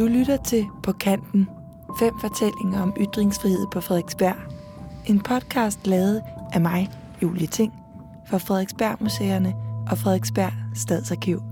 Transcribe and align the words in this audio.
Du 0.00 0.06
lytter 0.06 0.36
til 0.36 0.66
På 0.82 0.92
Kanten. 0.92 1.48
Fem 1.98 2.12
fortællinger 2.20 2.82
om 2.82 2.96
ytringsfrihed 3.00 3.66
på 3.72 3.80
Frederiksberg. 3.80 4.34
En 5.06 5.20
podcast 5.20 5.86
lavet 5.86 6.22
af 6.52 6.60
mig, 6.60 6.88
Julie 7.22 7.46
Ting, 7.46 7.72
for 8.26 8.38
Frederiksberg 8.38 8.96
Museerne 9.00 9.54
og 9.90 9.98
Frederiksberg 9.98 10.52
Stadsarkiv. 10.74 11.42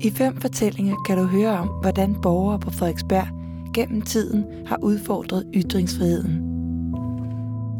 I 0.00 0.10
fem 0.10 0.40
fortællinger 0.40 0.96
kan 1.06 1.18
du 1.18 1.24
høre 1.24 1.58
om, 1.58 1.68
hvordan 1.68 2.14
borgere 2.22 2.58
på 2.58 2.70
Frederiksberg 2.70 3.26
gennem 3.74 4.02
tiden 4.02 4.44
har 4.66 4.78
udfordret 4.82 5.44
ytringsfriheden. 5.54 6.44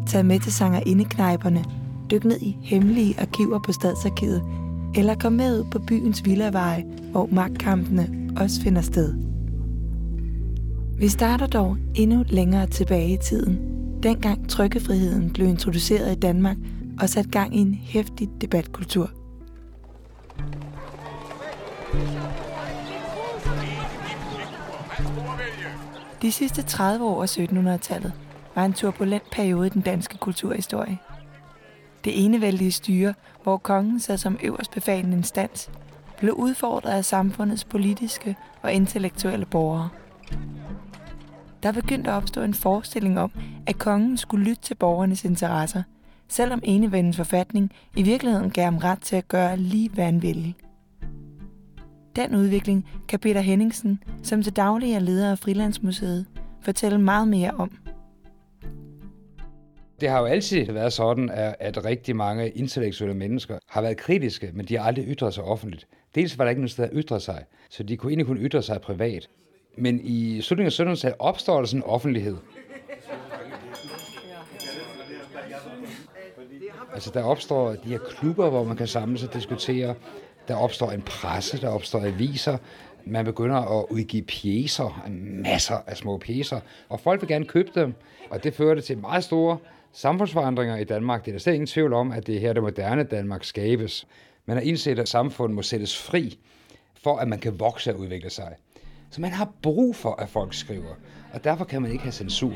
Tag 0.07 0.25
med 0.25 0.39
til 0.39 0.53
sanger 0.53 0.79
indeknejperne, 0.85 1.65
dyk 2.11 2.23
ned 2.23 2.41
i 2.41 2.57
hemmelige 2.61 3.19
arkiver 3.19 3.59
på 3.59 3.71
Stadsarkivet, 3.71 4.43
eller 4.95 5.15
kom 5.15 5.33
med 5.33 5.59
ud 5.59 5.65
på 5.71 5.79
byens 5.79 6.25
villaveje, 6.25 6.85
hvor 7.11 7.29
magtkampene 7.31 8.18
også 8.37 8.61
finder 8.61 8.81
sted. 8.81 9.15
Vi 10.97 11.07
starter 11.07 11.47
dog 11.47 11.77
endnu 11.95 12.23
længere 12.27 12.67
tilbage 12.67 13.13
i 13.13 13.17
tiden, 13.17 13.59
dengang 14.03 14.49
trykkefriheden 14.49 15.33
blev 15.33 15.47
introduceret 15.47 16.15
i 16.17 16.19
Danmark 16.19 16.57
og 17.01 17.09
sat 17.09 17.31
gang 17.31 17.55
i 17.55 17.59
en 17.59 17.73
hæftig 17.73 18.29
debatkultur. 18.41 19.09
De 26.21 26.31
sidste 26.31 26.61
30 26.61 27.05
år 27.05 27.21
af 27.21 27.37
1700-tallet 27.37 28.13
var 28.55 28.65
en 28.65 28.73
turbulent 28.73 29.31
periode 29.31 29.67
i 29.67 29.69
den 29.69 29.81
danske 29.81 30.17
kulturhistorie. 30.17 30.97
Det 32.03 32.25
enevældige 32.25 32.71
styre, 32.71 33.13
hvor 33.43 33.57
kongen 33.57 33.99
sad 33.99 34.17
som 34.17 34.37
øverst 34.43 34.71
befalende 34.71 35.17
instans, 35.17 35.69
blev 36.19 36.33
udfordret 36.33 36.91
af 36.91 37.05
samfundets 37.05 37.63
politiske 37.63 38.35
og 38.61 38.73
intellektuelle 38.73 39.45
borgere. 39.45 39.89
Der 41.63 41.71
begyndte 41.71 42.09
at 42.09 42.15
opstå 42.15 42.41
en 42.41 42.53
forestilling 42.53 43.19
om, 43.19 43.31
at 43.67 43.77
kongen 43.77 44.17
skulle 44.17 44.45
lytte 44.45 44.61
til 44.61 44.75
borgernes 44.75 45.25
interesser, 45.25 45.83
selvom 46.27 46.59
enevændens 46.63 47.17
forfatning 47.17 47.71
i 47.95 48.03
virkeligheden 48.03 48.51
gav 48.51 48.63
ham 48.63 48.77
ret 48.77 49.01
til 49.01 49.15
at 49.15 49.27
gøre 49.27 49.57
lige, 49.57 49.89
hvad 49.89 50.05
han 50.05 50.21
ville. 50.21 50.53
Den 52.15 52.35
udvikling 52.35 52.89
kan 53.07 53.19
Peter 53.19 53.41
Henningsen, 53.41 54.03
som 54.23 54.43
til 54.43 54.55
daglig 54.55 54.93
er 54.93 54.99
leder 54.99 55.31
af 55.31 55.39
Frilandsmuseet, 55.39 56.25
fortælle 56.61 57.01
meget 57.01 57.27
mere 57.27 57.51
om. 57.51 57.71
Det 60.01 60.09
har 60.09 60.19
jo 60.19 60.25
altid 60.25 60.71
været 60.71 60.93
sådan, 60.93 61.29
at 61.59 61.85
rigtig 61.85 62.15
mange 62.15 62.49
intellektuelle 62.49 63.15
mennesker 63.15 63.57
har 63.67 63.81
været 63.81 63.97
kritiske, 63.97 64.51
men 64.53 64.65
de 64.65 64.77
har 64.77 64.85
aldrig 64.85 65.05
ytret 65.07 65.33
sig 65.33 65.43
offentligt. 65.43 65.87
Dels 66.15 66.37
var 66.37 66.43
der 66.43 66.49
ikke 66.49 66.61
noget 66.61 66.71
sted 66.71 66.83
at 66.83 66.89
ytre 66.93 67.19
sig, 67.19 67.43
så 67.69 67.83
de 67.83 67.97
kunne 67.97 68.09
egentlig 68.11 68.27
kun 68.27 68.37
ytre 68.37 68.61
sig 68.61 68.81
privat. 68.81 69.29
Men 69.77 69.99
i 70.03 70.41
slutningen 70.41 70.87
af 70.87 70.93
1700-tallet 70.93 71.15
opstår 71.19 71.57
der 71.57 71.65
sådan 71.65 71.79
en 71.79 71.83
offentlighed. 71.83 72.37
Altså 76.93 77.11
der 77.13 77.23
opstår 77.23 77.69
de 77.69 77.89
her 77.89 77.97
klubber, 77.97 78.49
hvor 78.49 78.63
man 78.63 78.77
kan 78.77 78.87
samles 78.87 79.23
og 79.23 79.33
diskutere. 79.33 79.95
Der 80.47 80.55
opstår 80.55 80.91
en 80.91 81.01
presse, 81.01 81.61
der 81.61 81.69
opstår 81.69 82.05
aviser. 82.05 82.57
Man 83.05 83.25
begynder 83.25 83.79
at 83.79 83.85
udgive 83.89 84.23
pjæser, 84.23 85.07
masser 85.43 85.77
af 85.87 85.97
små 85.97 86.17
pjæser, 86.17 86.59
og 86.89 86.99
folk 86.99 87.21
vil 87.21 87.27
gerne 87.27 87.45
købe 87.45 87.69
dem. 87.75 87.93
Og 88.29 88.43
det 88.43 88.53
førte 88.53 88.81
til 88.81 88.97
meget 88.97 89.23
store 89.23 89.57
samfundsforandringer 89.93 90.77
i 90.77 90.83
Danmark. 90.83 91.25
Det 91.25 91.31
er 91.31 91.35
der 91.35 91.39
slet 91.39 91.53
ingen 91.53 91.67
tvivl 91.67 91.93
om, 91.93 92.11
at 92.11 92.27
det 92.27 92.39
her 92.39 92.53
det 92.53 92.63
moderne 92.63 93.03
Danmark 93.03 93.43
skabes. 93.43 94.07
Man 94.45 94.57
har 94.57 94.63
indset, 94.63 94.99
at 94.99 95.09
samfundet 95.09 95.55
må 95.55 95.61
sættes 95.61 95.97
fri, 95.97 96.39
for 97.03 97.17
at 97.17 97.27
man 97.27 97.39
kan 97.39 97.59
vokse 97.59 97.93
og 97.93 97.99
udvikle 97.99 98.29
sig. 98.29 98.55
Så 99.09 99.21
man 99.21 99.31
har 99.31 99.51
brug 99.61 99.95
for, 99.95 100.15
at 100.15 100.29
folk 100.29 100.53
skriver, 100.53 100.95
og 101.33 101.43
derfor 101.43 101.65
kan 101.65 101.81
man 101.81 101.91
ikke 101.91 102.03
have 102.03 102.11
censur. 102.11 102.53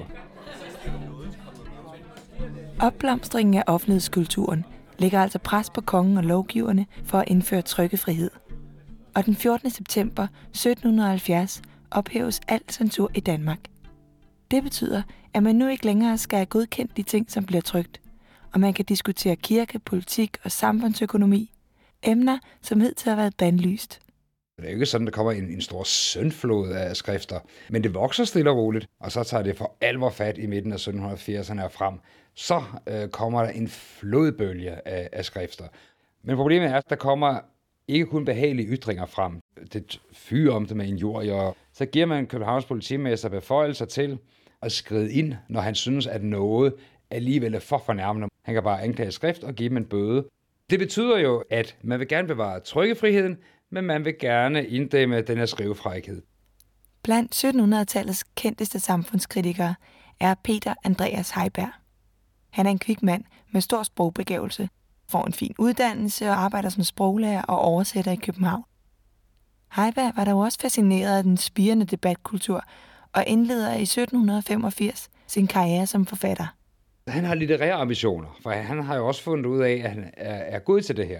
Opblomstringen 2.80 3.56
af 3.56 3.63
offentlighedskulturen 3.68 4.66
lægger 4.97 5.22
altså 5.22 5.40
pres 5.40 5.69
på 5.69 5.81
kongen 5.81 6.18
og 6.18 6.24
lovgiverne 6.24 6.86
for 7.03 7.18
at 7.18 7.28
indføre 7.28 7.62
trykkefrihed. 7.62 8.31
Og 9.16 9.25
den 9.25 9.36
14. 9.36 9.69
september 9.69 10.24
1770 10.24 11.62
ophæves 11.91 12.41
al 12.47 12.62
censur 12.72 13.12
i 13.13 13.19
Danmark. 13.19 13.59
Det 14.52 14.63
betyder, 14.63 15.02
at 15.33 15.44
man 15.44 15.55
nu 15.55 15.67
ikke 15.67 15.85
længere 15.85 16.17
skal 16.17 16.38
have 16.38 16.45
godkendt 16.45 16.97
de 16.97 17.03
ting, 17.03 17.31
som 17.31 17.45
bliver 17.45 17.61
trygt, 17.61 18.01
og 18.53 18.59
man 18.59 18.73
kan 18.73 18.85
diskutere 18.85 19.35
kirke, 19.35 19.79
politik 19.79 20.38
og 20.44 20.51
samfundsøkonomi, 20.51 21.51
emner, 22.03 22.39
som 22.61 22.81
hidtil 22.81 23.09
har 23.09 23.16
været 23.16 23.33
bandlyst. 23.38 23.99
Det 24.57 24.66
er 24.66 24.69
jo 24.69 24.73
ikke 24.73 24.85
sådan, 24.85 25.07
der 25.07 25.11
kommer 25.11 25.31
en, 25.31 25.49
en 25.49 25.61
stor 25.61 25.83
søndflod 25.83 26.71
af 26.71 26.95
skrifter, 26.95 27.39
men 27.69 27.83
det 27.83 27.94
vokser 27.94 28.23
stille 28.23 28.49
og 28.49 28.57
roligt, 28.57 28.88
og 28.99 29.11
så 29.11 29.23
tager 29.23 29.44
det 29.44 29.57
for 29.57 29.75
alvor 29.81 30.09
fat 30.09 30.38
i 30.38 30.45
midten 30.45 30.71
af 30.71 30.88
1780'erne 30.88 31.63
og 31.63 31.71
frem. 31.71 32.00
Så 32.35 32.63
øh, 32.88 33.09
kommer 33.09 33.41
der 33.41 33.50
en 33.50 33.67
flodbølge 33.67 34.88
af, 34.88 35.09
af 35.11 35.25
skrifter. 35.25 35.65
Men 36.23 36.35
problemet 36.35 36.69
er, 36.69 36.75
at 36.75 36.89
der 36.89 36.95
kommer 36.95 37.39
ikke 37.88 38.05
kun 38.05 38.25
behagelige 38.25 38.67
ytringer 38.67 39.05
frem. 39.05 39.39
Det 39.73 40.01
fyrer 40.13 40.53
om 40.53 40.65
det 40.65 40.77
med 40.77 40.85
injurier. 40.85 41.55
Så 41.73 41.85
giver 41.85 42.05
man 42.05 42.27
Københavns 42.27 42.65
politimester 42.65 43.29
beføjelser 43.29 43.85
til 43.85 44.17
at 44.63 44.72
skride 44.72 45.13
ind, 45.13 45.34
når 45.50 45.62
han 45.62 45.75
synes, 45.75 46.07
at 46.07 46.24
noget 46.24 46.74
alligevel 47.12 47.56
er 47.56 47.59
for 47.59 47.84
fornærmende. 47.85 48.28
Han 48.46 48.53
kan 48.53 48.63
bare 48.63 48.81
anklage 48.81 49.12
skrift 49.12 49.44
og 49.44 49.53
give 49.53 49.69
dem 49.69 49.78
en 49.78 49.85
bøde. 49.85 50.25
Det 50.69 50.79
betyder 50.79 51.18
jo, 51.18 51.44
at 51.50 51.78
man 51.84 52.00
vil 52.00 52.07
gerne 52.07 52.28
bevare 52.28 52.59
trykkefriheden, 52.59 53.38
men 53.69 53.85
man 53.85 54.06
vil 54.06 54.16
gerne 54.19 54.68
inddæmme 54.68 55.22
den 55.22 55.38
her 55.38 55.46
skrivefrækhed. 55.46 56.22
Blandt 57.03 57.46
1700-tallets 57.46 58.24
kendteste 58.35 58.79
samfundskritikere 58.79 59.75
er 60.19 60.35
Peter 60.44 60.74
Andreas 60.84 61.31
Heiberg. 61.31 61.72
Han 62.50 62.66
er 62.66 62.72
en 62.72 62.80
kvik 62.80 63.03
mand 63.03 63.24
med 63.51 63.62
stor 63.62 63.84
sprogbegævelse, 63.84 64.69
får 65.09 65.25
en 65.25 65.34
fin 65.34 65.56
uddannelse 65.59 66.30
og 66.30 66.44
arbejder 66.44 66.69
som 66.69 66.84
sproglærer 66.84 67.41
og 67.41 67.59
oversætter 67.59 68.12
i 68.12 68.16
København. 68.16 68.63
Heiberg 69.75 70.13
var 70.16 70.25
dog 70.25 70.40
også 70.40 70.59
fascineret 70.62 71.18
af 71.18 71.24
den 71.24 71.38
spirende 71.38 71.85
debatkultur 71.85 72.63
og 73.13 73.24
indleder 73.28 73.74
i 73.74 73.81
1785 73.81 75.09
sin 75.28 75.47
karriere 75.47 75.88
som 75.88 76.06
forfatter. 76.06 76.56
Han 77.07 77.25
har 77.25 77.35
litterære 77.35 77.74
ambitioner, 77.74 78.40
for 78.44 78.50
han 78.50 78.84
har 78.84 78.96
jo 78.96 79.07
også 79.07 79.24
fundet 79.24 79.46
ud 79.46 79.62
af, 79.62 79.72
at 79.72 79.90
han 79.90 80.12
er, 80.18 80.35
er 80.35 80.59
god 80.59 80.81
til 80.81 80.97
det 80.97 81.07
her. 81.07 81.19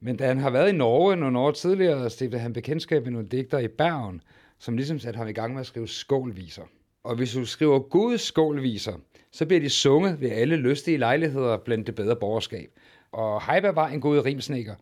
Men 0.00 0.16
da 0.16 0.26
han 0.26 0.38
har 0.38 0.50
været 0.50 0.68
i 0.68 0.76
Norge 0.76 1.16
nogle 1.16 1.38
år 1.38 1.50
tidligere, 1.50 2.10
stiftede 2.10 2.42
han 2.42 2.52
bekendtskab 2.52 3.02
med 3.02 3.12
nogle 3.12 3.28
digter 3.28 3.58
i 3.58 3.68
Bergen, 3.68 4.20
som 4.58 4.76
ligesom 4.76 4.98
satte 4.98 5.16
ham 5.16 5.28
i 5.28 5.32
gang 5.32 5.52
med 5.52 5.60
at 5.60 5.66
skrive 5.66 5.88
skålviser. 5.88 6.62
Og 7.04 7.16
hvis 7.16 7.32
du 7.32 7.44
skriver 7.44 7.78
gode 7.78 8.18
skålviser, 8.18 8.92
så 9.32 9.46
bliver 9.46 9.60
de 9.60 9.70
sunget 9.70 10.20
ved 10.20 10.30
alle 10.30 10.56
lystige 10.56 10.96
lejligheder 10.96 11.56
blandt 11.56 11.86
det 11.86 11.94
bedre 11.94 12.16
borgerskab. 12.16 12.68
Og 13.12 13.52
Heiberg 13.52 13.76
var 13.76 13.88
en 13.88 14.00
god 14.00 14.24
rimsnikker, 14.24 14.74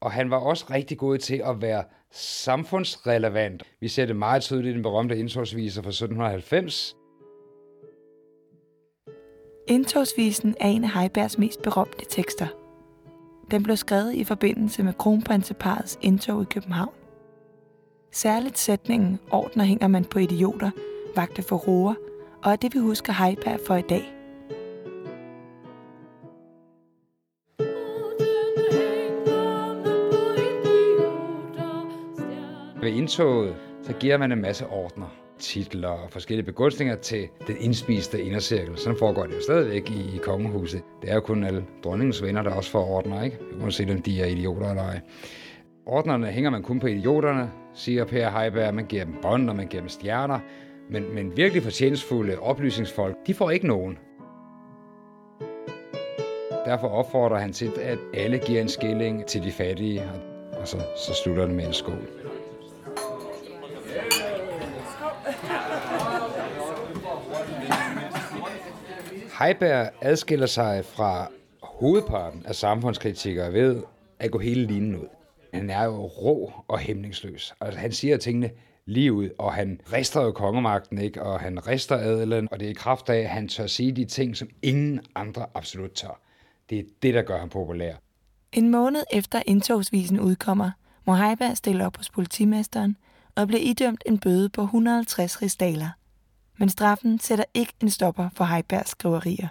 og 0.00 0.12
han 0.12 0.30
var 0.30 0.36
også 0.36 0.66
rigtig 0.70 0.98
god 0.98 1.18
til 1.18 1.42
at 1.44 1.62
være 1.62 1.84
samfundsrelevant. 2.14 3.62
Vi 3.80 3.88
ser 3.88 4.06
det 4.06 4.16
meget 4.16 4.42
tydeligt 4.42 4.70
i 4.70 4.74
den 4.74 4.82
berømte 4.82 5.18
indtogsviser 5.18 5.82
fra 5.82 5.88
1790. 5.88 6.96
Indtogsvisen 9.68 10.54
er 10.60 10.68
en 10.68 10.84
af 10.84 10.90
Heibergs 10.90 11.38
mest 11.38 11.62
berømte 11.62 12.04
tekster. 12.08 12.46
Den 13.50 13.62
blev 13.62 13.76
skrevet 13.76 14.14
i 14.14 14.24
forbindelse 14.24 14.82
med 14.82 14.92
kronprinseparets 14.92 15.98
indtog 16.02 16.42
i 16.42 16.46
København. 16.50 16.94
Særligt 18.12 18.58
sætningen 18.58 19.18
Ordner 19.30 19.64
hænger 19.64 19.88
man 19.88 20.04
på 20.04 20.18
idioter, 20.18 20.70
vagte 21.16 21.42
for 21.42 21.56
roer, 21.56 21.94
og 22.42 22.52
er 22.52 22.56
det 22.56 22.74
vi 22.74 22.78
husker 22.78 23.12
Heiberg 23.12 23.60
for 23.66 23.76
i 23.76 23.82
dag– 23.82 24.10
Ved 32.84 32.92
indtoget, 32.92 33.56
så 33.82 33.92
giver 33.92 34.18
man 34.18 34.32
en 34.32 34.40
masse 34.40 34.66
ordner, 34.66 35.06
titler 35.38 35.88
og 35.88 36.10
forskellige 36.10 36.46
begunstinger 36.46 36.96
til 36.96 37.28
den 37.46 37.56
indspiste 37.60 38.22
indercirkel. 38.22 38.78
Sådan 38.78 38.98
foregår 38.98 39.26
det 39.26 39.34
jo 39.34 39.42
stadigvæk 39.42 39.90
i, 39.90 40.16
i 40.16 40.18
kongehuset. 40.22 40.82
Det 41.02 41.10
er 41.10 41.14
jo 41.14 41.20
kun 41.20 41.44
alle 41.44 41.64
dronningens 41.84 42.22
venner, 42.22 42.42
der 42.42 42.50
også 42.50 42.70
får 42.70 42.86
ordner, 42.86 43.22
ikke? 43.22 43.38
Uanset 43.62 43.90
om 43.90 44.02
de 44.02 44.20
er 44.22 44.26
idioter 44.26 44.70
eller 44.70 44.82
ej. 44.82 45.00
Ordnerne 45.86 46.26
hænger 46.26 46.50
man 46.50 46.62
kun 46.62 46.80
på 46.80 46.86
idioterne, 46.86 47.50
siger 47.74 48.04
Per 48.04 48.30
Heiberg. 48.30 48.74
Man 48.74 48.86
giver 48.86 49.04
dem 49.04 49.14
bånd, 49.22 49.50
og 49.50 49.56
man 49.56 49.66
giver 49.66 49.80
dem 49.80 49.88
stjerner. 49.88 50.38
Men, 50.90 51.14
men 51.14 51.36
virkelig 51.36 51.62
fortjenstfulde 51.62 52.38
oplysningsfolk, 52.38 53.16
de 53.26 53.34
får 53.34 53.50
ikke 53.50 53.66
nogen. 53.66 53.98
Derfor 56.64 56.88
opfordrer 56.88 57.38
han 57.38 57.52
til, 57.52 57.72
at 57.80 57.98
alle 58.14 58.38
giver 58.38 58.60
en 58.60 58.68
skilling 58.68 59.26
til 59.26 59.42
de 59.42 59.52
fattige, 59.52 60.02
og 60.60 60.68
så, 60.68 60.78
så 61.06 61.14
slutter 61.14 61.46
det 61.46 61.54
med 61.54 61.66
en 61.66 61.72
skål. 61.72 62.08
Heiberg 69.44 69.90
adskiller 70.00 70.46
sig 70.46 70.84
fra 70.84 71.30
hovedparten 71.62 72.46
af 72.46 72.54
samfundskritikere 72.54 73.52
ved 73.52 73.82
at 74.18 74.30
gå 74.30 74.38
hele 74.38 74.66
linjen 74.66 74.96
ud. 74.96 75.06
Han 75.54 75.70
er 75.70 75.84
jo 75.84 76.06
rå 76.06 76.52
og 76.68 76.78
hæmningsløs. 76.78 77.54
Altså, 77.60 77.80
han 77.80 77.92
siger 77.92 78.16
tingene 78.16 78.50
lige 78.86 79.12
ud, 79.12 79.28
og 79.38 79.54
han 79.54 79.80
rister 79.92 80.22
jo 80.22 80.32
kongemagten, 80.32 80.98
ikke? 80.98 81.22
og 81.22 81.40
han 81.40 81.66
rister 81.66 81.96
adelen, 81.96 82.48
og 82.52 82.60
det 82.60 82.66
er 82.66 82.70
i 82.70 82.74
kraft 82.74 83.10
af, 83.10 83.18
at 83.18 83.28
han 83.28 83.48
tør 83.48 83.66
sige 83.66 83.92
de 83.92 84.04
ting, 84.04 84.36
som 84.36 84.48
ingen 84.62 85.00
andre 85.14 85.46
absolut 85.54 85.92
tør. 85.92 86.20
Det 86.70 86.78
er 86.78 86.84
det, 87.02 87.14
der 87.14 87.22
gør 87.22 87.38
ham 87.38 87.48
populær. 87.48 87.94
En 88.52 88.70
måned 88.70 89.04
efter 89.12 89.42
indtogsvisen 89.46 90.20
udkommer, 90.20 90.70
må 91.06 91.14
Heiberg 91.14 91.56
stille 91.56 91.86
op 91.86 91.96
hos 91.96 92.10
politimesteren 92.10 92.96
og 93.34 93.46
bliver 93.46 93.62
idømt 93.62 94.02
en 94.06 94.18
bøde 94.18 94.48
på 94.48 94.62
150 94.62 95.42
ristaler. 95.42 95.90
Men 96.58 96.68
straffen 96.68 97.18
sætter 97.18 97.44
ikke 97.54 97.72
en 97.82 97.90
stopper 97.90 98.28
for 98.34 98.44
Heibergs 98.44 98.90
skriverier. 98.90 99.48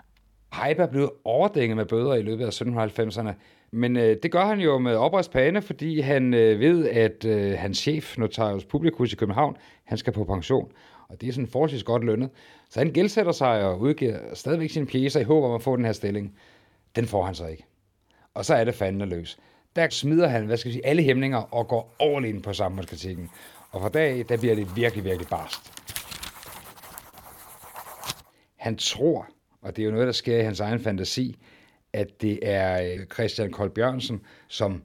Heiberg 0.53 0.89
blev 0.89 1.13
overdænget 1.23 1.77
med 1.77 1.85
bøder 1.85 2.13
i 2.13 2.21
løbet 2.21 2.45
af 2.45 2.61
1790'erne, 2.61 3.31
men 3.71 3.97
øh, 3.97 4.17
det 4.23 4.31
gør 4.31 4.45
han 4.45 4.59
jo 4.59 4.77
med 4.77 4.95
oprejst 4.95 5.31
pande, 5.31 5.61
fordi 5.61 5.99
han 5.99 6.33
øh, 6.33 6.59
ved, 6.59 6.89
at 6.89 7.25
øh, 7.25 7.59
hans 7.59 7.77
chef, 7.77 8.17
Notarius 8.17 8.65
Publicus 8.65 9.13
i 9.13 9.15
København, 9.15 9.57
han 9.83 9.97
skal 9.97 10.13
på 10.13 10.23
pension. 10.23 10.71
Og 11.09 11.21
det 11.21 11.29
er 11.29 11.33
sådan 11.33 11.47
forholdsvis 11.47 11.83
godt 11.83 12.03
lønnet. 12.03 12.29
Så 12.69 12.79
han 12.79 12.91
gældsætter 12.91 13.31
sig 13.31 13.63
og 13.63 13.79
udgiver 13.79 14.19
stadigvæk 14.33 14.69
sine 14.69 14.85
pjæser 14.85 15.19
i 15.19 15.23
håb 15.23 15.43
om 15.43 15.53
at 15.53 15.61
få 15.61 15.75
den 15.75 15.85
her 15.85 15.91
stilling. 15.91 16.35
Den 16.95 17.05
får 17.05 17.25
han 17.25 17.35
så 17.35 17.47
ikke. 17.47 17.65
Og 18.33 18.45
så 18.45 18.55
er 18.55 18.63
det 18.63 18.75
fanden 18.75 19.09
løs. 19.09 19.37
Der 19.75 19.89
smider 19.89 20.27
han, 20.27 20.45
hvad 20.45 20.57
skal 20.57 20.69
vi 20.69 20.73
sige, 20.73 20.85
alle 20.85 21.03
hæmninger 21.03 21.37
og 21.37 21.67
går 21.67 21.95
all 21.99 22.25
in 22.25 22.41
på 22.41 22.53
samfundskritikken. 22.53 23.29
Og 23.71 23.81
fra 23.81 23.89
dag 23.89 24.25
der 24.29 24.37
bliver 24.37 24.55
det 24.55 24.75
virkelig, 24.75 25.03
virkelig 25.03 25.27
barst. 25.27 25.82
Han 28.63 28.75
tror, 28.75 29.27
og 29.61 29.75
det 29.75 29.81
er 29.81 29.85
jo 29.85 29.91
noget, 29.91 30.05
der 30.05 30.13
sker 30.13 30.37
i 30.37 30.43
hans 30.43 30.59
egen 30.59 30.79
fantasi, 30.79 31.37
at 31.93 32.21
det 32.21 32.39
er 32.41 32.81
øh, 32.81 33.05
Christian 33.13 33.51
Koldbjørnsen, 33.51 34.21
som 34.47 34.83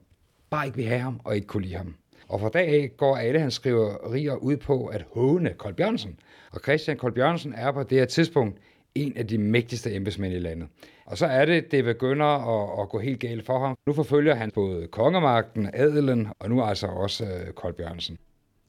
bare 0.49 0.65
ikke 0.65 0.77
vil 0.77 0.85
have 0.85 0.99
ham 0.99 1.21
og 1.23 1.35
ikke 1.35 1.47
kunne 1.47 1.63
lide 1.63 1.75
ham. 1.75 1.95
Og 2.27 2.39
fra 2.39 2.49
dag 2.49 2.67
af 2.67 2.91
går 2.97 3.17
alle 3.17 3.39
hans 3.39 3.53
skriverier 3.53 4.35
ud 4.35 4.57
på 4.57 4.85
at 4.85 5.05
håne 5.13 5.53
Koldbjørnsen. 5.57 6.19
Og 6.51 6.59
Christian 6.59 6.97
Koldbjørnsen 6.97 7.53
er 7.53 7.71
på 7.71 7.83
det 7.83 7.97
her 7.97 8.05
tidspunkt 8.05 8.57
en 8.95 9.17
af 9.17 9.27
de 9.27 9.37
mægtigste 9.37 9.95
embedsmænd 9.95 10.33
i 10.33 10.39
landet. 10.39 10.67
Og 11.05 11.17
så 11.17 11.25
er 11.25 11.45
det, 11.45 11.71
det 11.71 11.83
begynder 11.83 12.25
at, 12.25 12.81
at 12.81 12.89
gå 12.89 12.99
helt 12.99 13.19
galt 13.19 13.45
for 13.45 13.59
ham. 13.59 13.75
Nu 13.87 13.93
forfølger 13.93 14.35
han 14.35 14.51
både 14.51 14.87
kongemagten, 14.87 15.69
adelen 15.73 16.27
og 16.39 16.49
nu 16.49 16.63
altså 16.63 16.87
også 16.87 17.25
øh, 17.25 17.47
uh, 17.47 17.53
Koldbjørnsen. 17.53 18.17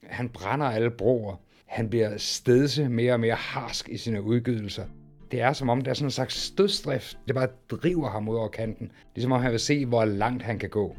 Han 0.03 0.29
brænder 0.29 0.67
alle 0.67 0.91
broer. 0.91 1.37
Han 1.67 1.91
bliver 1.91 2.17
stedse 2.17 2.89
mere 2.89 3.13
og 3.13 3.21
mere 3.21 3.35
harsk 3.35 3.89
i 3.89 3.97
sine 3.97 4.23
udgivelser. 4.23 4.85
Det 5.31 5.41
er 5.41 5.53
som 5.53 5.69
om, 5.69 5.81
der 5.81 5.91
er 5.91 5.95
sådan 5.95 6.07
en 6.07 6.11
slags 6.11 6.35
stødstrift. 6.35 7.19
Det 7.27 7.35
bare 7.35 7.49
driver 7.71 8.11
ham 8.11 8.29
ud 8.29 8.37
over 8.37 8.49
kanten. 8.49 8.93
Ligesom 9.15 9.33
om 9.33 9.41
han 9.41 9.51
vil 9.51 9.61
se, 9.61 9.87
hvor 9.87 10.05
langt 10.05 10.43
han 10.43 10.59
kan 10.59 10.71
gå. 10.71 10.97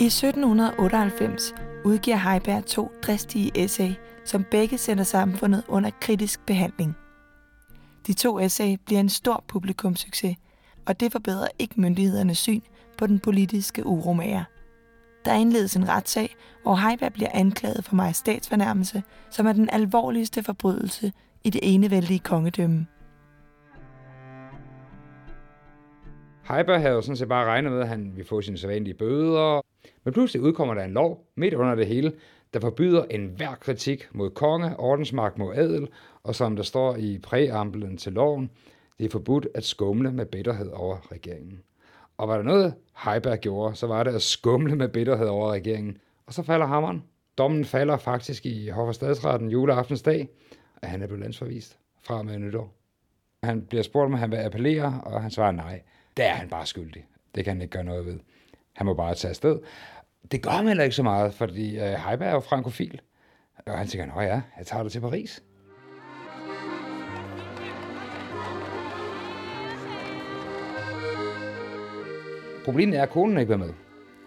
I 0.00 0.04
1798 0.06 1.54
udgiver 1.84 2.16
Heiberg 2.16 2.66
to 2.66 2.90
dristige 3.02 3.64
essay, 3.64 3.90
som 4.24 4.44
begge 4.50 4.78
sender 4.78 5.04
samfundet 5.04 5.64
under 5.68 5.90
kritisk 6.00 6.46
behandling. 6.46 6.96
De 8.06 8.12
to 8.12 8.40
essay 8.40 8.76
bliver 8.86 9.00
en 9.00 9.08
stor 9.08 9.44
publikumssucces, 9.48 10.36
og 10.86 11.00
det 11.00 11.12
forbedrer 11.12 11.48
ikke 11.58 11.80
myndighedernes 11.80 12.38
syn 12.38 12.60
på 12.98 13.06
den 13.06 13.18
politiske 13.18 13.86
uromager. 13.86 14.44
Der 15.26 15.34
indledes 15.34 15.76
en 15.76 15.88
retssag, 15.88 16.36
hvor 16.62 16.74
Heiberg 16.74 17.12
bliver 17.12 17.30
anklaget 17.34 17.84
for 17.84 17.96
majestatsfornærmelse, 17.96 19.02
som 19.30 19.46
er 19.46 19.52
den 19.52 19.68
alvorligste 19.72 20.42
forbrydelse 20.42 21.12
i 21.44 21.50
det 21.50 21.60
enevældige 21.62 22.18
kongedømme. 22.18 22.86
Heiberg 26.48 26.80
havde 26.80 26.94
jo 26.94 27.00
sådan 27.00 27.16
set 27.16 27.28
bare 27.28 27.44
regnet 27.44 27.72
med, 27.72 27.80
at 27.80 27.88
han 27.88 28.12
ville 28.14 28.28
få 28.28 28.40
sine 28.42 28.58
sædvanlige 28.58 28.94
bøder. 28.94 29.60
Men 30.04 30.14
pludselig 30.14 30.42
udkommer 30.42 30.74
der 30.74 30.84
en 30.84 30.92
lov 30.92 31.26
midt 31.36 31.54
under 31.54 31.74
det 31.74 31.86
hele, 31.86 32.12
der 32.54 32.60
forbyder 32.60 33.04
enhver 33.04 33.54
kritik 33.54 34.08
mod 34.12 34.30
konge, 34.30 34.76
ordensmagt 34.76 35.38
mod 35.38 35.54
adel, 35.54 35.88
og 36.22 36.34
som 36.34 36.56
der 36.56 36.62
står 36.62 36.96
i 36.96 37.18
præamblen 37.18 37.96
til 37.96 38.12
loven, 38.12 38.50
det 38.98 39.06
er 39.06 39.10
forbudt 39.10 39.48
at 39.54 39.64
skumle 39.64 40.12
med 40.12 40.26
bitterhed 40.26 40.70
over 40.70 41.12
regeringen. 41.12 41.60
Og 42.18 42.28
var 42.28 42.36
der 42.36 42.42
noget, 42.42 42.74
Heiberg 43.04 43.38
gjorde, 43.38 43.76
så 43.76 43.86
var 43.86 44.02
det 44.02 44.14
at 44.14 44.22
skumle 44.22 44.76
med 44.76 44.88
bitterhed 44.88 45.26
over 45.26 45.52
regeringen. 45.52 45.98
Og 46.26 46.32
så 46.32 46.42
falder 46.42 46.66
hammeren. 46.66 47.04
Dommen 47.38 47.64
falder 47.64 47.96
faktisk 47.96 48.46
i 48.46 48.68
Hofferstadsretten 48.68 49.50
juleaftensdag, 49.50 50.28
og 50.82 50.88
han 50.88 51.02
er 51.02 51.06
blevet 51.06 51.20
landsforvist 51.20 51.78
fra 52.02 52.22
med 52.22 52.38
nytår. 52.38 52.74
Han 53.42 53.62
bliver 53.62 53.82
spurgt, 53.82 54.06
om 54.06 54.14
han 54.14 54.30
vil 54.30 54.36
appellere, 54.36 55.00
og 55.04 55.22
han 55.22 55.30
svarer 55.30 55.52
nej. 55.52 55.82
Der 56.16 56.24
er 56.24 56.34
han 56.34 56.48
bare 56.48 56.66
skyldig. 56.66 57.06
Det 57.34 57.44
kan 57.44 57.52
han 57.52 57.62
ikke 57.62 57.72
gøre 57.72 57.84
noget 57.84 58.06
ved. 58.06 58.18
Han 58.72 58.86
må 58.86 58.94
bare 58.94 59.14
tage 59.14 59.30
afsted. 59.30 59.58
Det 60.30 60.42
gør 60.42 60.50
han 60.50 60.68
heller 60.68 60.84
ikke 60.84 60.96
så 60.96 61.02
meget, 61.02 61.34
fordi 61.34 61.76
uh, 61.76 61.84
Heiberg 61.84 62.28
er 62.28 62.32
jo 62.32 62.40
frankofil. 62.40 63.00
Og 63.66 63.78
han 63.78 63.86
tænker, 63.86 64.14
nå 64.14 64.20
ja, 64.20 64.40
jeg 64.58 64.66
tager 64.66 64.82
dig 64.82 64.92
til 64.92 65.00
Paris. 65.00 65.42
Problemet 72.66 72.98
er, 72.98 73.02
at 73.02 73.10
konen 73.10 73.38
ikke 73.38 73.48
vil 73.48 73.58
med. 73.58 73.72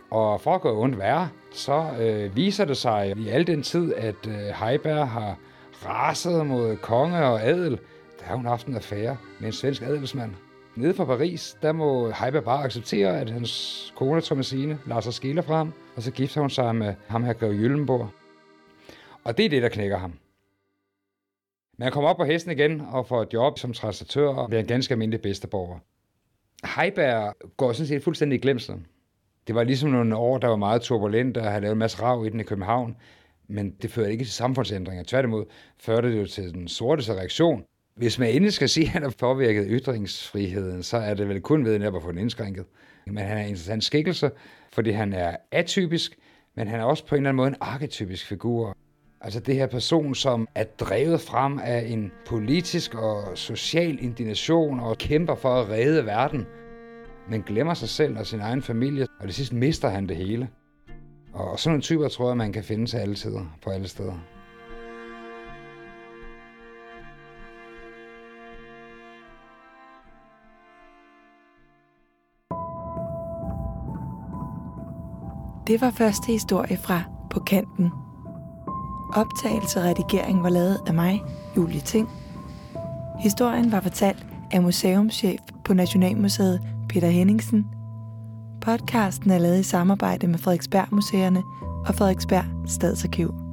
Og 0.10 0.42
for 0.42 0.56
at 0.56 0.62
gå 0.62 0.82
ondt 0.84 1.00
værre, 1.00 1.30
så 1.52 1.90
øh, 2.00 2.36
viser 2.36 2.66
det 2.66 2.78
sig 2.78 3.14
i 3.18 3.28
al 3.30 3.48
den 3.48 3.64
tid, 3.64 3.94
at 3.96 4.28
øh, 4.28 4.34
Heiberg 4.34 5.08
har 5.08 5.38
raset 5.86 6.48
mod 6.48 6.78
konge 6.78 7.18
og 7.18 7.44
adel. 7.44 7.80
Der 8.20 8.26
har 8.26 8.36
hun 8.36 8.46
haft 8.46 8.68
en 8.68 8.76
affære 8.76 9.18
med 9.40 9.48
en 9.48 9.54
svensk 9.54 9.82
adelsmand. 9.82 10.32
Nede 10.76 10.94
fra 10.94 11.06
Paris, 11.06 11.58
der 11.62 11.72
må 11.72 12.12
Heiberg 12.12 12.44
bare 12.44 12.64
acceptere, 12.64 13.20
at 13.20 13.30
hans 13.30 13.94
kone 13.96 14.22
Thomasine 14.22 14.80
lader 14.86 15.02
sig 15.02 15.14
skille 15.14 15.44
fra 15.44 15.58
ham, 15.58 15.74
og 15.96 16.02
så 16.02 16.12
gifter 16.12 16.42
hun 16.42 16.50
sig 16.50 16.76
med 16.76 16.94
ham 17.08 17.24
her 17.24 17.34
Grev 17.34 17.52
Jyllenborg. 17.52 18.10
Og 19.24 19.38
det 19.38 19.46
er 19.46 19.50
det, 19.50 19.62
der 19.62 19.70
knækker 19.70 19.98
ham. 19.98 20.14
Men 21.78 21.84
han 21.84 21.92
kommer 21.92 22.10
op 22.10 22.18
på 22.18 22.24
hesten 22.24 22.52
igen 22.52 22.82
og 22.82 23.08
får 23.08 23.22
et 23.22 23.34
job 23.34 23.60
som 23.60 23.74
translatør 23.74 24.28
og 24.28 24.48
bliver 24.48 24.62
en 24.62 24.68
ganske 24.68 24.92
almindelig 24.92 25.22
bedsteborger. 25.22 25.80
Heiberg 26.64 27.34
går 27.58 27.74
sådan 27.74 27.88
set 27.88 28.04
fuldstændig 28.04 28.38
i 28.38 28.42
glemselen. 28.42 28.86
Det 29.48 29.56
var 29.56 29.64
ligesom 29.64 29.90
nogle 29.90 30.16
år, 30.16 30.38
der 30.38 30.48
var 30.48 30.56
meget 30.56 30.82
turbulent, 30.82 31.38
og 31.38 31.44
havde 31.44 31.62
lavet 31.62 31.72
en 31.74 31.80
masse 31.80 32.02
rav 32.02 32.26
i 32.26 32.30
den 32.30 32.40
i 32.40 32.44
København, 32.44 32.96
men 33.48 33.72
det 33.82 33.92
førte 33.92 34.12
ikke 34.12 34.24
til 34.24 34.34
samfundsændringer. 34.34 35.04
Tværtimod 35.04 35.46
førte 35.80 36.12
det 36.12 36.22
jo 36.22 36.26
til 36.26 36.54
den 36.54 36.68
sorte 36.68 37.14
reaktion. 37.14 37.64
Hvis 37.96 38.20
man 38.20 38.30
endelig 38.30 38.54
skal 38.54 38.70
sige, 38.70 38.86
at 38.86 38.90
han 38.92 39.02
har 39.02 39.14
påvirket 39.20 39.66
ytringsfriheden, 39.70 40.84
så 40.84 40.98
er 40.98 41.14
det 41.14 41.30
vel 41.30 41.42
kun 41.42 41.66
ved 41.66 41.82
at 41.82 41.94
få 42.02 42.12
den 42.12 42.18
indskrænket. 42.18 42.66
Men 43.06 43.18
han 43.18 43.38
er 43.38 43.42
en 43.42 43.48
interessant 43.48 43.84
skikkelse, 43.84 44.32
fordi 44.74 44.92
han 44.92 45.14
er 45.14 45.36
atypisk, 45.52 46.18
men 46.56 46.68
han 46.68 46.80
er 46.80 46.84
også 46.84 47.06
på 47.06 47.16
en 47.16 47.20
eller 47.20 47.30
anden 47.30 47.38
måde 47.38 47.48
en 47.48 47.56
arketypisk 47.60 48.26
figur. 48.28 48.78
Altså 49.22 49.40
det 49.40 49.56
her 49.56 49.68
person, 49.68 50.16
som 50.16 50.48
er 50.56 50.64
drevet 50.64 51.22
frem 51.22 51.60
af 51.60 51.86
en 51.88 52.12
politisk 52.26 52.96
og 52.96 53.38
social 53.38 54.04
indignation 54.04 54.80
og 54.80 54.98
kæmper 54.98 55.36
for 55.36 55.50
at 55.50 55.70
redde 55.70 56.06
verden, 56.06 56.46
men 57.30 57.42
glemmer 57.42 57.74
sig 57.74 57.90
selv 57.90 58.18
og 58.18 58.26
sin 58.26 58.40
egen 58.40 58.62
familie, 58.62 59.08
og 59.20 59.28
det 59.28 59.36
sidste 59.36 59.56
mister 59.56 59.90
han 59.90 60.10
det 60.10 60.18
hele. 60.18 60.50
Og 61.34 61.60
sådan 61.60 61.76
en 61.76 61.82
typer 61.82 62.08
tror 62.08 62.28
jeg, 62.28 62.38
man 62.38 62.54
kan 62.54 62.64
finde 62.64 62.86
til 62.86 62.98
alle 62.98 63.16
tider, 63.16 63.58
på 63.64 63.70
alle 63.70 63.88
steder. 63.88 64.14
Det 75.68 75.82
var 75.82 75.92
første 75.92 76.32
historie 76.32 76.78
fra 76.78 77.04
På 77.30 77.40
Kanten. 77.40 77.92
Optagelse 79.14 79.80
og 79.80 79.86
redigering 79.86 80.44
var 80.44 80.50
lavet 80.50 80.82
af 80.88 80.94
mig, 80.94 81.24
Julie 81.58 81.82
Ting. 81.82 82.10
Historien 83.20 83.72
var 83.72 83.82
fortalt 83.82 84.26
af 84.52 84.62
museumschef 84.62 85.40
på 85.66 85.74
Nationalmuseet 85.74 86.62
Peter 86.90 87.10
Henningsen. 87.10 87.68
Podcasten 88.62 89.32
er 89.32 89.38
lavet 89.38 89.60
i 89.60 89.64
samarbejde 89.64 90.28
med 90.28 90.40
Frederiksberg 90.40 90.88
Museerne 90.92 91.44
og 91.88 91.96
Frederiksberg 91.96 92.46
Stadsarkiv. 92.68 93.49